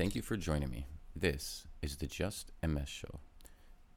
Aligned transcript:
Thank 0.00 0.14
you 0.14 0.22
for 0.22 0.38
joining 0.38 0.70
me. 0.70 0.86
This 1.14 1.66
is 1.82 1.96
the 1.98 2.06
Just 2.06 2.52
MS 2.66 2.88
Show, 2.88 3.20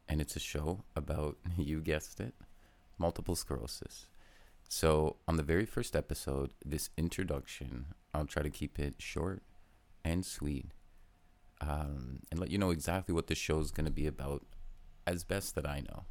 and 0.10 0.20
it's 0.20 0.36
a 0.36 0.40
show 0.40 0.84
about, 0.98 1.38
you 1.58 1.80
guessed 1.80 2.20
it, 2.20 2.34
multiple 2.98 3.38
sclerosis. 3.38 4.08
So, 4.68 5.16
on 5.30 5.38
the 5.38 5.44
very 5.44 5.66
first 5.66 5.96
episode, 5.96 6.56
this 6.66 6.90
introduction, 6.98 7.86
I'll 8.14 8.26
try 8.26 8.44
to 8.44 8.50
keep 8.50 8.80
it 8.80 8.96
short 8.98 9.44
and 10.04 10.26
sweet 10.26 10.72
um, 11.62 12.20
and 12.30 12.38
let 12.38 12.52
you 12.52 12.58
know 12.58 12.72
exactly 12.72 13.16
what 13.16 13.28
the 13.28 13.36
show 13.36 13.62
is 13.62 13.72
going 13.72 13.86
to 13.86 13.90
be 13.90 14.06
about 14.06 14.44
as 15.08 15.24
best 15.24 15.56
that 15.56 15.66
I 15.66 15.84
know. 15.90 16.04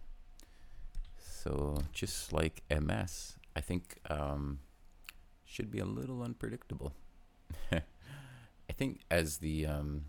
So, 1.18 1.82
just 1.92 2.32
like 2.32 2.62
MS, 2.70 3.36
I 3.54 3.60
think 3.60 3.98
um, 4.08 4.60
should 5.44 5.70
be 5.70 5.80
a 5.80 5.84
little 5.84 6.22
unpredictable. 6.22 6.94
I 8.82 8.84
think 8.84 9.02
as 9.12 9.38
the 9.38 9.64
um, 9.64 10.06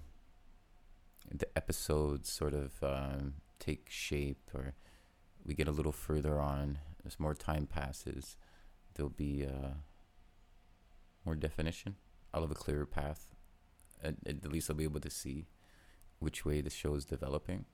the 1.32 1.48
episodes 1.56 2.32
sort 2.32 2.56
of 2.56 2.72
um, 2.82 3.36
take 3.60 3.86
shape, 3.88 4.50
or 4.52 4.74
we 5.46 5.54
get 5.54 5.68
a 5.68 5.72
little 5.72 5.92
further 5.92 6.40
on, 6.40 6.80
as 7.06 7.20
more 7.20 7.36
time 7.36 7.68
passes, 7.68 8.36
there'll 8.96 9.12
be 9.12 9.46
uh, 9.46 9.76
more 11.24 11.36
definition. 11.36 11.98
I'll 12.34 12.42
have 12.42 12.50
a 12.50 12.56
clearer 12.56 12.88
path. 12.88 13.36
At, 14.04 14.16
at 14.26 14.52
least 14.52 14.72
I'll 14.72 14.76
be 14.76 14.86
able 14.86 15.02
to 15.02 15.10
see 15.12 15.46
which 16.18 16.44
way 16.44 16.60
the 16.60 16.72
show 16.72 16.96
is 16.96 17.06
developing. 17.06 17.66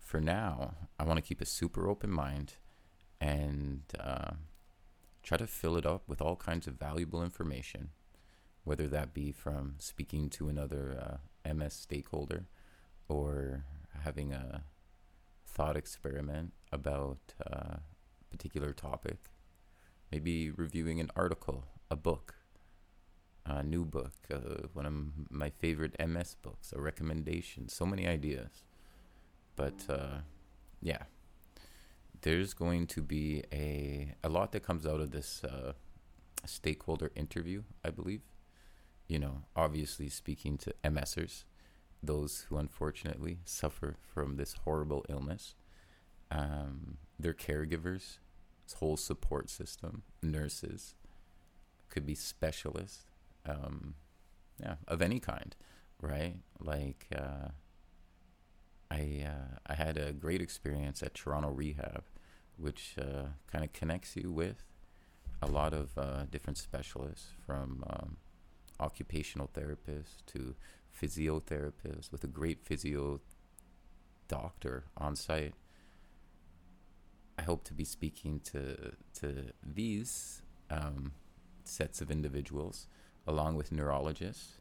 For 0.00 0.20
now, 0.20 0.74
I 1.00 1.02
want 1.02 1.16
to 1.16 1.28
keep 1.28 1.40
a 1.40 1.46
super 1.46 1.88
open 1.88 2.12
mind 2.12 2.54
and 3.20 3.82
uh, 3.98 4.34
try 5.24 5.36
to 5.36 5.48
fill 5.48 5.76
it 5.76 5.84
up 5.84 6.04
with 6.06 6.22
all 6.22 6.36
kinds 6.36 6.68
of 6.68 6.74
valuable 6.74 7.24
information, 7.24 7.90
whether 8.66 8.88
that 8.88 9.14
be 9.14 9.30
from 9.30 9.76
speaking 9.78 10.28
to 10.28 10.48
another 10.48 11.20
uh, 11.46 11.54
MS 11.54 11.72
stakeholder 11.72 12.46
or 13.08 13.64
having 14.02 14.32
a 14.32 14.64
thought 15.46 15.76
experiment 15.76 16.52
about 16.72 17.18
uh, 17.48 17.76
a 17.76 18.24
particular 18.28 18.72
topic, 18.72 19.30
maybe 20.10 20.50
reviewing 20.50 20.98
an 20.98 21.12
article, 21.14 21.62
a 21.92 21.94
book, 21.94 22.34
a 23.46 23.62
new 23.62 23.84
book, 23.84 24.14
uh, 24.34 24.66
one 24.72 24.84
of 24.84 25.30
my 25.30 25.48
favorite 25.48 25.94
MS 26.04 26.34
books, 26.42 26.72
a 26.72 26.80
recommendation, 26.80 27.68
so 27.68 27.86
many 27.86 28.08
ideas. 28.08 28.64
But 29.54 29.84
uh, 29.88 30.18
yeah, 30.82 31.04
there's 32.22 32.52
going 32.52 32.88
to 32.88 33.00
be 33.00 33.44
a 33.52 34.12
a 34.24 34.28
lot 34.28 34.50
that 34.50 34.64
comes 34.64 34.84
out 34.84 35.00
of 35.00 35.12
this 35.12 35.44
uh, 35.44 35.74
stakeholder 36.44 37.12
interview, 37.14 37.62
I 37.84 37.90
believe. 37.90 38.22
You 39.08 39.18
know, 39.18 39.42
obviously 39.54 40.08
speaking 40.08 40.58
to 40.58 40.74
MSers, 40.84 41.44
those 42.02 42.46
who 42.48 42.56
unfortunately 42.56 43.38
suffer 43.44 43.96
from 44.14 44.36
this 44.36 44.54
horrible 44.64 45.04
illness, 45.08 45.54
um, 46.30 46.98
their 47.18 47.34
caregivers, 47.34 48.18
this 48.64 48.74
whole 48.78 48.96
support 48.96 49.48
system, 49.48 50.02
nurses, 50.22 50.94
could 51.88 52.04
be 52.04 52.16
specialists, 52.16 53.04
um, 53.46 53.94
yeah, 54.60 54.76
of 54.88 55.00
any 55.02 55.20
kind, 55.20 55.54
right? 56.00 56.36
Like. 56.60 57.06
Uh, 57.16 57.48
I 58.90 59.26
uh, 59.26 59.58
I 59.66 59.74
had 59.74 59.96
a 59.96 60.12
great 60.12 60.40
experience 60.40 61.02
at 61.02 61.14
Toronto 61.14 61.50
Rehab, 61.50 62.04
which 62.56 62.94
uh, 63.00 63.28
kind 63.50 63.64
of 63.64 63.72
connects 63.72 64.16
you 64.16 64.30
with 64.30 64.64
a 65.42 65.46
lot 65.46 65.74
of 65.74 65.96
uh, 65.98 66.24
different 66.30 66.58
specialists, 66.58 67.28
from 67.44 67.84
um, 67.90 68.16
occupational 68.80 69.50
therapists 69.54 70.24
to 70.26 70.54
physiotherapists, 71.00 72.10
with 72.10 72.24
a 72.24 72.28
great 72.28 72.64
physio 72.64 73.20
doctor 74.28 74.84
on 74.96 75.14
site. 75.16 75.54
I 77.38 77.42
hope 77.42 77.64
to 77.64 77.74
be 77.74 77.84
speaking 77.84 78.40
to 78.52 78.92
to 79.20 79.52
these 79.62 80.42
um, 80.70 81.12
sets 81.64 82.00
of 82.00 82.10
individuals, 82.10 82.86
along 83.26 83.56
with 83.56 83.72
neurologists, 83.72 84.60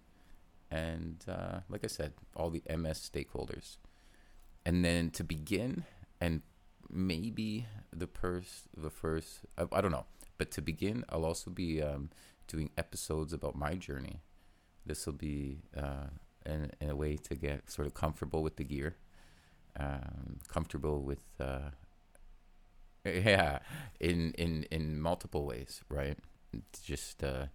and 0.70 1.24
uh, 1.28 1.60
like 1.70 1.84
I 1.84 1.88
said, 1.88 2.14
all 2.36 2.50
the 2.50 2.64
MS 2.70 3.10
stakeholders 3.10 3.78
and 4.66 4.84
then 4.84 5.12
to 5.12 5.24
begin 5.24 5.84
and 6.20 6.42
maybe 6.90 7.68
the 7.96 8.08
first 8.08 8.64
the 8.76 8.90
first 8.90 9.42
I, 9.58 9.66
I, 9.72 9.82
don't 9.82 9.92
know 9.92 10.06
but 10.38 10.52
to 10.52 10.62
begin 10.62 11.06
i'll 11.10 11.26
also 11.26 11.52
be 11.52 11.82
um, 11.82 12.10
doing 12.48 12.70
episodes 12.78 13.34
about 13.34 13.56
my 13.56 13.76
journey 13.76 14.22
this 14.86 15.06
will 15.06 15.14
be 15.14 15.64
uh, 15.76 16.08
in, 16.46 16.72
in, 16.80 16.90
a 16.90 16.96
way 16.96 17.18
to 17.18 17.36
get 17.36 17.70
sort 17.70 17.88
of 17.88 17.94
comfortable 17.94 18.44
with 18.44 18.56
the 18.58 18.64
gear 18.64 18.96
um, 19.80 20.40
comfortable 20.48 21.02
with 21.02 21.24
uh, 21.40 21.70
yeah 23.06 23.60
in 24.00 24.32
in 24.34 24.64
in 24.72 25.00
multiple 25.00 25.46
ways 25.46 25.82
right 25.90 26.18
just 26.84 27.24
uh, 27.24 27.46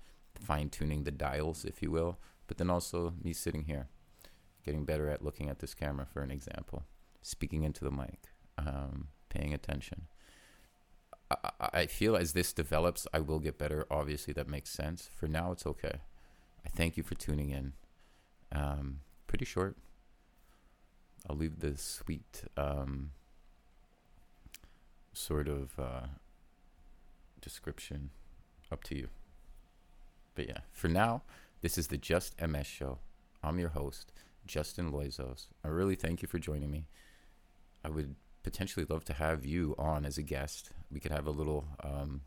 fine-tuning 0.40 1.04
the 1.04 1.10
dials 1.10 1.64
if 1.64 1.82
you 1.82 1.90
will 1.90 2.18
but 2.46 2.58
then 2.58 2.70
also 2.70 3.14
me 3.22 3.32
sitting 3.32 3.64
here 3.64 3.88
getting 4.64 4.84
better 4.84 5.08
at 5.08 5.22
looking 5.22 5.48
at 5.48 5.60
this 5.60 5.74
camera 5.74 6.06
for 6.12 6.22
an 6.22 6.30
example 6.30 6.84
speaking 7.22 7.64
into 7.64 7.84
the 7.84 7.90
mic, 7.90 8.28
um, 8.58 9.08
paying 9.28 9.54
attention. 9.54 10.06
I, 11.30 11.36
I 11.60 11.86
feel 11.86 12.16
as 12.16 12.32
this 12.32 12.52
develops, 12.52 13.06
I 13.12 13.20
will 13.20 13.38
get 13.38 13.58
better. 13.58 13.86
Obviously, 13.90 14.32
that 14.34 14.48
makes 14.48 14.70
sense. 14.70 15.08
For 15.14 15.26
now, 15.26 15.52
it's 15.52 15.66
okay. 15.66 16.00
I 16.64 16.68
thank 16.68 16.96
you 16.96 17.02
for 17.02 17.14
tuning 17.14 17.50
in. 17.50 17.72
Um, 18.52 19.00
pretty 19.26 19.44
short. 19.44 19.76
I'll 21.28 21.36
leave 21.36 21.60
the 21.60 21.76
sweet 21.76 22.44
um, 22.56 23.12
sort 25.12 25.48
of 25.48 25.78
uh, 25.78 26.06
description 27.40 28.10
up 28.72 28.82
to 28.84 28.96
you. 28.96 29.08
But 30.34 30.48
yeah, 30.48 30.58
for 30.72 30.88
now, 30.88 31.22
this 31.60 31.76
is 31.76 31.88
the 31.88 31.98
Just 31.98 32.40
MS 32.40 32.66
show. 32.66 32.98
I'm 33.42 33.58
your 33.58 33.70
host, 33.70 34.12
Justin 34.46 34.90
Loizos. 34.90 35.46
I 35.64 35.68
really 35.68 35.94
thank 35.94 36.22
you 36.22 36.28
for 36.28 36.38
joining 36.38 36.70
me. 36.70 36.86
I 37.84 37.88
would 37.88 38.14
potentially 38.42 38.86
love 38.88 39.04
to 39.06 39.12
have 39.14 39.44
you 39.44 39.74
on 39.78 40.04
as 40.04 40.18
a 40.18 40.22
guest. 40.22 40.70
We 40.90 41.00
could 41.00 41.12
have 41.12 41.26
a 41.26 41.30
little 41.30 41.66
um, 41.82 42.22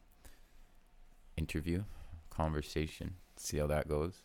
interview, 1.38 1.84
conversation, 2.30 3.16
see 3.36 3.58
how 3.58 3.68
that 3.68 3.88
goes. 3.88 4.24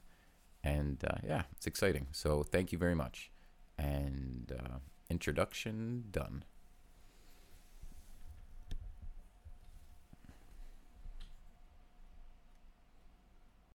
And 0.62 1.02
uh, 1.04 1.18
yeah, 1.24 1.42
it's 1.52 1.66
exciting. 1.66 2.08
So 2.12 2.42
thank 2.42 2.72
you 2.72 2.78
very 2.78 2.94
much. 2.94 3.30
And 3.78 4.52
uh, 4.52 4.78
introduction 5.08 6.04
done. 6.10 6.44